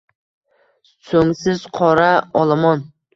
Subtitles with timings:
[1.09, 2.07] So’ngsiz qora
[2.41, 2.83] olomon.